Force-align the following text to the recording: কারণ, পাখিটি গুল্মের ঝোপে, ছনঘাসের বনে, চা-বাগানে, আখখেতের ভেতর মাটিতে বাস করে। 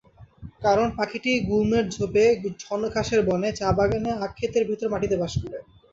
কারণ, 0.61 0.87
পাখিটি 0.97 1.31
গুল্মের 1.41 1.85
ঝোপে, 1.89 2.25
ছনঘাসের 2.59 3.21
বনে, 3.25 3.49
চা-বাগানে, 3.55 4.11
আখখেতের 4.19 4.63
ভেতর 4.69 4.87
মাটিতে 4.89 5.15
বাস 5.17 5.33
করে। 5.41 5.59